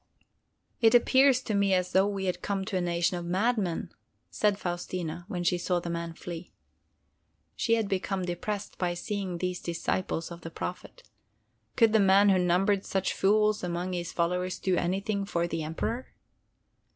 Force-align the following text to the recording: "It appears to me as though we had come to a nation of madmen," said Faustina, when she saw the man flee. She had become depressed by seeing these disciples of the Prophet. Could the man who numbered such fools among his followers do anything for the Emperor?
"It 0.81 0.95
appears 0.95 1.43
to 1.43 1.53
me 1.53 1.75
as 1.75 1.91
though 1.91 2.07
we 2.07 2.25
had 2.25 2.41
come 2.41 2.65
to 2.65 2.75
a 2.75 2.81
nation 2.81 3.17
of 3.17 3.25
madmen," 3.25 3.91
said 4.31 4.57
Faustina, 4.57 5.25
when 5.27 5.43
she 5.43 5.59
saw 5.59 5.79
the 5.79 5.91
man 5.91 6.13
flee. 6.13 6.51
She 7.55 7.75
had 7.75 7.87
become 7.87 8.25
depressed 8.25 8.79
by 8.79 8.95
seeing 8.95 9.37
these 9.37 9.61
disciples 9.61 10.31
of 10.31 10.41
the 10.41 10.49
Prophet. 10.49 11.07
Could 11.75 11.93
the 11.93 11.99
man 11.99 12.29
who 12.29 12.39
numbered 12.39 12.83
such 12.83 13.13
fools 13.13 13.63
among 13.63 13.93
his 13.93 14.11
followers 14.11 14.57
do 14.57 14.75
anything 14.75 15.23
for 15.23 15.45
the 15.45 15.61
Emperor? 15.61 16.07